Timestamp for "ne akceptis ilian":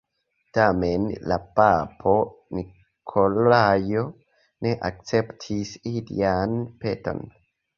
4.67-6.61